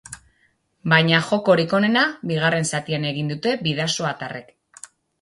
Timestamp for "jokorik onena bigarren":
1.27-2.69